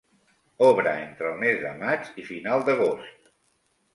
[0.67, 3.31] Obre entre el mes de maig i final d'agost.